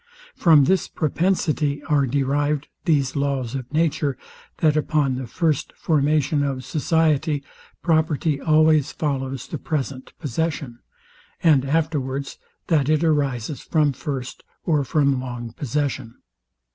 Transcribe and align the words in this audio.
From 0.35 0.63
this 0.63 0.87
propensity 0.87 1.83
are 1.83 2.07
derived 2.07 2.67
these 2.85 3.15
laws 3.15 3.53
of 3.53 3.71
nature, 3.71 4.17
that 4.57 4.75
upon 4.75 5.13
the 5.13 5.27
first 5.27 5.73
formation 5.73 6.41
of 6.41 6.65
society, 6.65 7.43
property 7.83 8.41
always 8.41 8.91
follows 8.91 9.45
the 9.47 9.59
present 9.59 10.13
possession; 10.17 10.79
and 11.43 11.63
afterwards, 11.65 12.39
that 12.65 12.89
it 12.89 13.03
arises 13.03 13.61
from 13.61 13.93
first 13.93 14.43
or 14.63 14.83
from 14.83 15.21
long 15.21 15.53
possession. 15.53 16.15